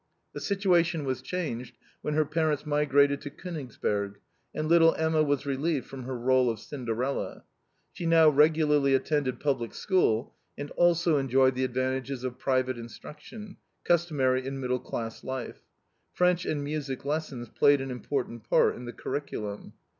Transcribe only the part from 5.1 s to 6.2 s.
was relieved from her